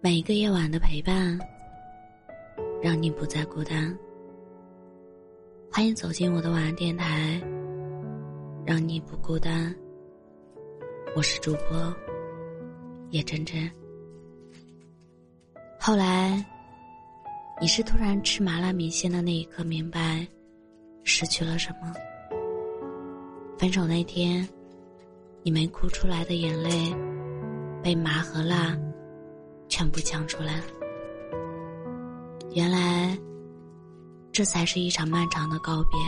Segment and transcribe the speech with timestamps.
[0.00, 1.36] 每一个夜晚的陪伴，
[2.80, 3.92] 让你不再孤单。
[5.72, 7.42] 欢迎走进我的晚安电台，
[8.64, 9.74] 让你不孤单。
[11.16, 11.92] 我是主播
[13.10, 13.68] 叶真真。
[15.80, 16.46] 后来，
[17.60, 20.24] 你是突然吃麻辣米线的那一刻明白
[21.02, 21.92] 失去了什么？
[23.58, 24.48] 分手那天，
[25.42, 26.94] 你没哭出来的眼泪，
[27.82, 28.78] 被麻和辣。
[29.68, 30.60] 全部讲出来。
[32.54, 33.16] 原来，
[34.32, 35.98] 这才是一场漫长的告别。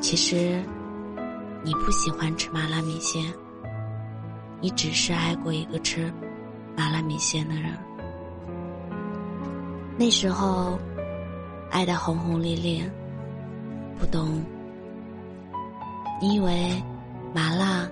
[0.00, 0.62] 其实，
[1.64, 3.32] 你不喜欢吃麻辣米线，
[4.60, 6.12] 你只是爱过一个吃
[6.76, 7.72] 麻辣米线的人。
[9.96, 10.78] 那时候，
[11.70, 12.82] 爱的轰轰烈烈，
[13.98, 14.44] 不懂，
[16.20, 16.82] 你以为
[17.32, 17.88] 麻辣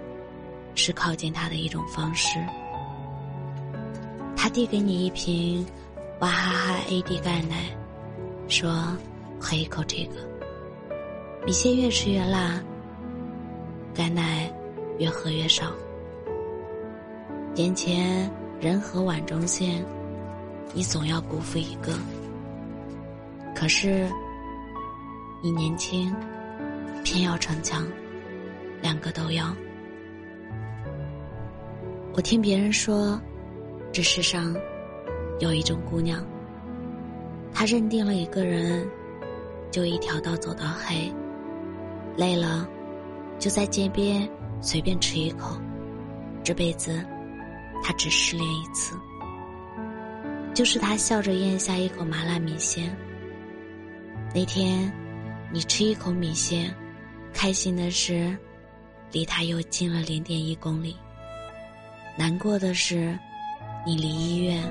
[0.75, 2.39] 是靠近他的一种方式。
[4.43, 5.67] 他递给你一瓶
[6.21, 7.77] 娃哈哈 AD 钙奶，
[8.49, 8.97] 说
[9.39, 10.15] ：“喝一口这个。”
[11.45, 12.59] 米线越吃越辣，
[13.95, 14.51] 钙奶
[14.99, 15.71] 越喝越少。
[17.57, 19.85] 眼前人和碗中线，
[20.73, 21.93] 你总要辜负一个。
[23.55, 24.09] 可是
[25.43, 26.17] 你年轻，
[27.05, 27.87] 偏要逞强，
[28.81, 29.55] 两个都要。
[32.15, 33.21] 我听别人说。
[33.93, 34.55] 这世上
[35.41, 36.25] 有一种姑娘，
[37.53, 38.89] 她认定了一个人，
[39.73, 41.13] 就一条道走到黑。
[42.17, 42.69] 累了，
[43.39, 44.29] 就在街边
[44.61, 45.61] 随便吃一口。
[46.45, 47.05] 这辈子，
[47.83, 48.97] 她只失恋一次。
[50.55, 52.97] 就是她笑着咽下一口麻辣米线。
[54.33, 54.93] 那天，
[55.53, 56.73] 你吃一口米线，
[57.33, 58.37] 开心的是，
[59.11, 60.97] 离他又近了零点一公里。
[62.17, 63.19] 难过的是。
[63.87, 64.63] 你离医院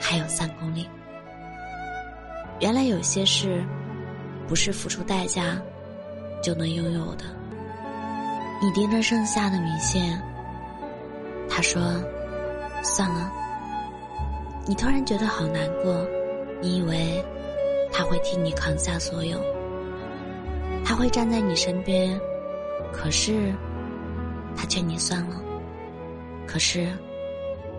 [0.00, 0.88] 还有三公里。
[2.60, 3.64] 原来有些事
[4.46, 5.60] 不是付出代价
[6.42, 7.24] 就能拥有的。
[8.62, 10.20] 你盯着剩下的米线，
[11.48, 11.82] 他说
[12.84, 13.32] ：“算了。”
[14.66, 16.06] 你突然觉得好难过。
[16.60, 17.24] 你以为
[17.90, 19.40] 他会替你扛下所有，
[20.84, 22.20] 他会站在你身边，
[22.92, 23.52] 可是
[24.54, 25.36] 他劝你算了。
[26.46, 26.86] 可是。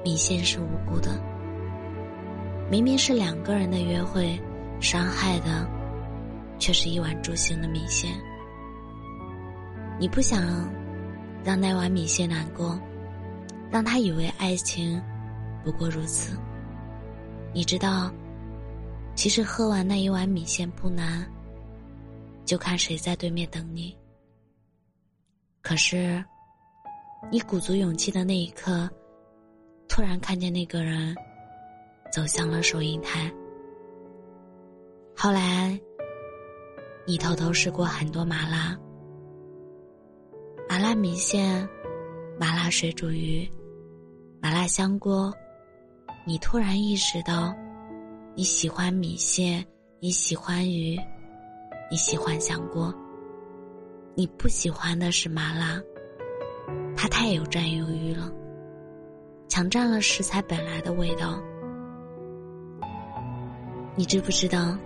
[0.04, 1.22] 米线是无辜的，
[2.70, 4.40] 明明是两个人的约会，
[4.80, 5.70] 伤害的
[6.58, 8.12] 却是一碗助兴的米线。
[10.00, 10.68] 你不想
[11.44, 12.80] 让那碗米线难过，
[13.70, 15.00] 让他以为爱情
[15.64, 16.36] 不过如此。
[17.54, 18.12] 你知道，
[19.14, 21.24] 其实喝完那一碗米线不难，
[22.44, 23.96] 就看谁在对面等你。
[25.62, 26.24] 可是，
[27.32, 28.90] 你鼓足勇气的那一刻。
[29.92, 31.14] 突然看见那个人
[32.14, 33.30] 走向了收银台。
[35.14, 35.78] 后来，
[37.06, 38.80] 你偷偷试过很多麻辣、
[40.70, 41.68] 麻辣米线、
[42.40, 43.46] 麻辣水煮鱼、
[44.42, 45.30] 麻辣香锅。
[46.26, 47.54] 你突然意识到，
[48.34, 49.62] 你喜欢米线，
[50.00, 50.98] 你喜欢鱼，
[51.92, 52.96] 你喜欢香锅。
[54.16, 55.82] 你不喜欢的是麻辣，
[56.96, 58.32] 它太有占有欲了。
[59.52, 61.38] 抢占了食材本来的味道。
[63.98, 64.78] 你知不知道，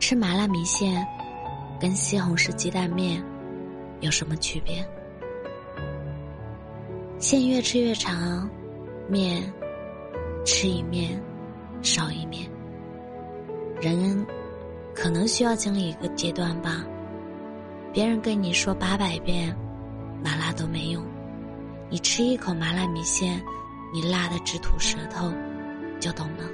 [0.00, 1.06] 吃麻辣米线
[1.80, 3.22] 跟西红柿鸡蛋面
[4.00, 4.84] 有什么区别？
[7.20, 8.50] 线越吃越长，
[9.08, 9.44] 面
[10.44, 11.22] 吃一面
[11.80, 12.50] 少一面。
[13.80, 14.26] 人
[14.92, 16.84] 可能需要经历一个阶段吧。
[17.92, 19.56] 别人跟你说八百遍
[20.20, 21.00] 麻辣都没用，
[21.88, 23.40] 你吃一口麻辣米线。
[23.92, 25.32] 你辣的直吐舌头，
[25.98, 26.44] 就懂了。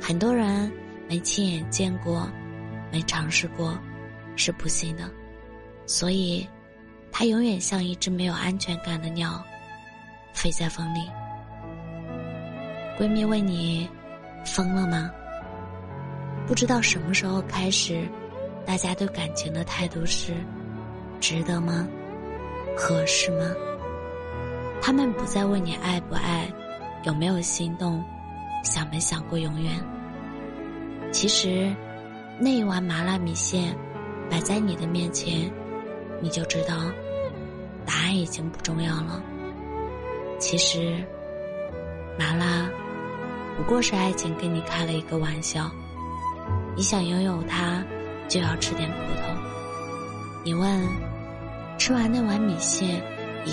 [0.00, 0.70] 很多人
[1.08, 2.28] 没亲眼见过，
[2.92, 3.78] 没尝试过，
[4.36, 5.10] 是不信的。
[5.86, 6.46] 所以，
[7.10, 9.42] 他永远像一只没有安全感的鸟，
[10.34, 11.00] 飞在风里。
[12.98, 13.88] 闺蜜问你，
[14.44, 15.10] 疯了吗？
[16.46, 18.06] 不知道什么时候开始，
[18.66, 20.34] 大家对感情的态度是：
[21.20, 21.88] 值得吗？
[22.76, 23.54] 合适吗？
[24.80, 26.48] 他们不再问你爱不爱，
[27.04, 28.02] 有没有心动，
[28.64, 29.72] 想没想过永远。
[31.12, 31.74] 其实，
[32.38, 33.76] 那一碗麻辣米线
[34.30, 35.50] 摆在你的面前，
[36.20, 36.74] 你就知道，
[37.84, 39.22] 答案已经不重要了。
[40.38, 41.04] 其实，
[42.18, 42.68] 麻辣
[43.56, 45.70] 不过是爱情跟你开了一个玩笑。
[46.76, 47.82] 你想拥有它，
[48.28, 49.22] 就要吃点苦头。
[50.44, 50.80] 你问，
[51.76, 53.02] 吃完那碗米线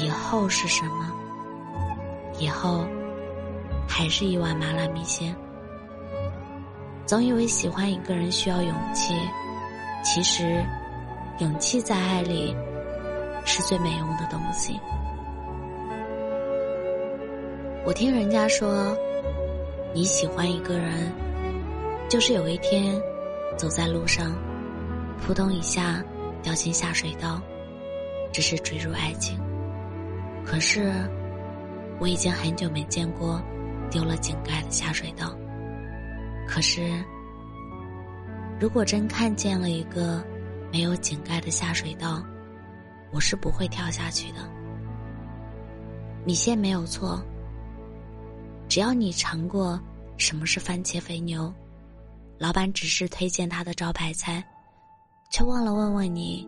[0.02, 1.12] 以后是什么？
[2.38, 2.86] 以后，
[3.88, 5.36] 还是一碗麻辣米线。
[7.06, 9.14] 总以为喜欢一个人需要勇气，
[10.04, 10.64] 其实，
[11.40, 12.56] 勇气在爱里
[13.46, 14.80] 是最没用的东西。
[17.86, 18.98] 我听人家说，
[19.94, 21.12] 你喜欢一个人，
[22.10, 23.00] 就是有一天
[23.56, 24.34] 走在路上，
[25.22, 26.04] 扑通一下
[26.42, 27.40] 掉进下水道，
[28.34, 29.40] 只是坠入爱情。
[30.46, 30.94] 可是，
[32.00, 33.42] 我已经很久没见过
[33.90, 35.36] 丢了井盖的下水道。
[36.48, 37.04] 可是，
[38.60, 40.24] 如果真看见了一个
[40.72, 42.24] 没有井盖的下水道，
[43.12, 44.38] 我是不会跳下去的。
[46.24, 47.20] 米线没有错，
[48.70, 49.80] 只要你尝过
[50.16, 51.52] 什么是番茄肥牛，
[52.38, 54.44] 老板只是推荐他的招牌菜，
[55.32, 56.48] 却忘了问问你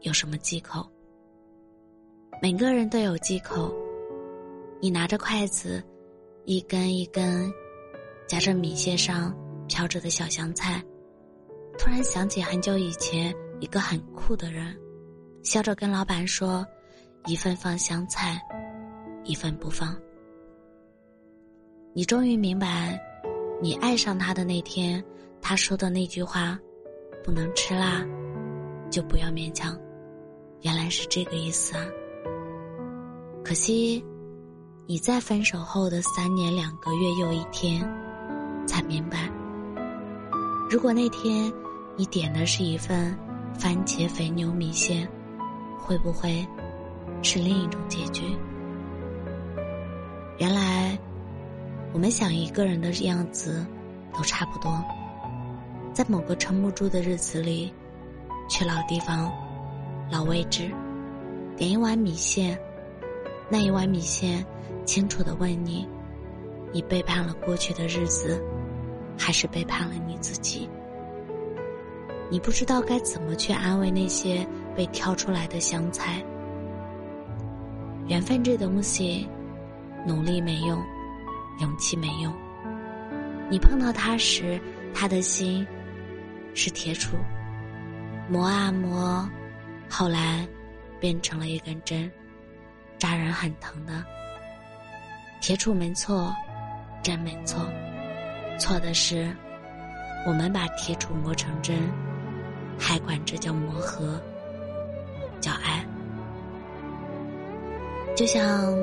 [0.00, 0.88] 有什么忌口。
[2.42, 3.70] 每个人都有忌口，
[4.80, 5.84] 你拿着筷子，
[6.46, 7.52] 一根一根。
[8.26, 9.36] 夹着米线上
[9.68, 10.82] 飘着的小香菜，
[11.76, 14.74] 突然想起很久以前一个很酷的人，
[15.42, 16.66] 笑着跟老板说
[17.26, 18.40] ：“一份放香菜，
[19.24, 19.94] 一份不放。”
[21.92, 22.98] 你终于明白，
[23.60, 25.04] 你爱上他的那天，
[25.42, 26.58] 他说的那句话
[27.22, 28.02] ：“不能吃辣，
[28.90, 29.78] 就不要勉强。”
[30.62, 31.84] 原来是这个意思啊！
[33.50, 34.00] 可惜，
[34.86, 37.84] 你在分手后的三年两个月又一天。
[38.64, 39.28] 才明白，
[40.70, 41.52] 如果那天
[41.96, 43.18] 你点的是一份
[43.58, 45.10] 番茄肥牛米线，
[45.80, 46.46] 会不会
[47.22, 48.22] 是另一种结局？
[50.38, 50.96] 原来，
[51.92, 53.66] 我们想一个人的样子
[54.14, 54.80] 都差不多，
[55.92, 57.74] 在某个撑不住的日子里，
[58.48, 59.28] 去老地方、
[60.08, 60.70] 老位置，
[61.56, 62.56] 点一碗米线，
[63.50, 64.46] 那一碗米线
[64.86, 65.86] 清楚的问你：
[66.72, 68.42] 你背叛了过去的日子。
[69.22, 70.66] 还是背叛了你自己。
[72.30, 76.24] 你不知道该怎么去安慰那些被挑出来的香菜。
[78.08, 79.28] 缘分这东西，
[80.06, 80.82] 努力没用，
[81.60, 82.32] 勇气没用。
[83.50, 84.58] 你碰到他时，
[84.94, 85.66] 他的心
[86.54, 87.10] 是铁杵，
[88.26, 89.28] 磨啊磨，
[89.86, 90.48] 后来
[90.98, 92.10] 变成了一根针，
[93.00, 94.04] 扎人很疼的。
[95.40, 96.32] 铁杵没错，
[97.02, 97.66] 针没错。
[98.58, 99.34] 错的是，
[100.26, 101.90] 我们把铁杵磨成针，
[102.78, 104.20] 还管这叫磨合，
[105.40, 105.82] 叫爱。
[108.14, 108.76] 就像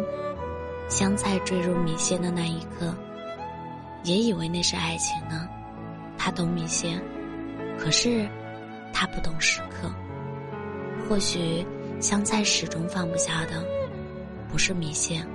[0.90, 2.92] 香菜坠入米线的那一刻，
[4.04, 5.48] 也以为那是爱情呢。
[6.18, 7.00] 他懂米线，
[7.78, 8.28] 可是
[8.92, 9.92] 他不懂时刻。
[11.08, 11.64] 或许
[12.02, 13.64] 香菜始终放不下的，
[14.52, 15.26] 不是米线，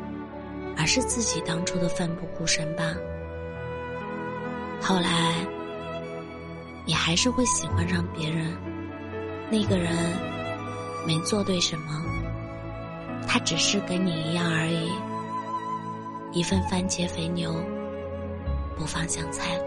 [0.77, 2.95] 而是自己当初的奋不顾身吧。
[4.81, 5.35] 后来，
[6.85, 8.57] 你还是会喜欢上别人。
[9.51, 9.93] 那个人
[11.07, 12.03] 没做对什么，
[13.29, 14.91] 他只是跟你一样而已。
[16.33, 17.55] 一份番茄肥牛，
[18.77, 19.61] 不放香菜。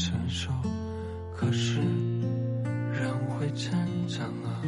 [0.00, 0.50] 的不成熟，
[1.34, 1.80] 可是
[2.90, 3.72] 人会成
[4.08, 4.62] 长啊，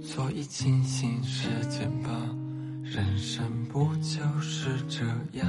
[0.00, 2.10] 所以庆幸时间吧，
[2.84, 5.04] 人生不就是这
[5.38, 5.48] 样。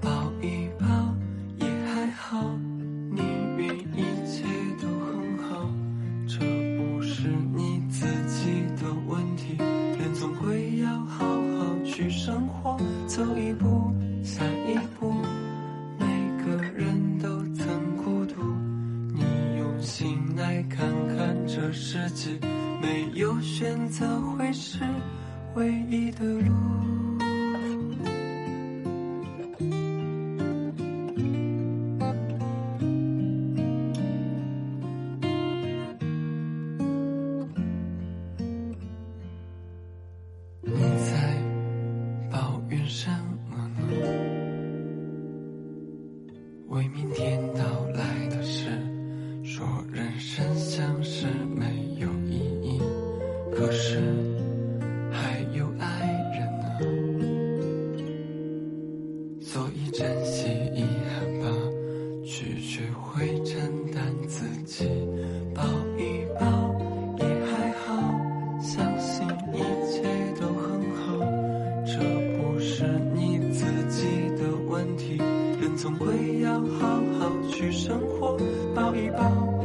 [0.00, 0.86] 抱一抱
[1.58, 2.56] 也还好
[75.86, 78.36] 总归要好好去生活
[78.74, 79.55] 抱一抱。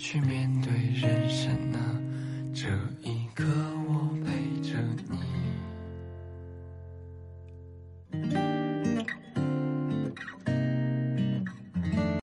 [0.00, 1.99] 去面对人生啊，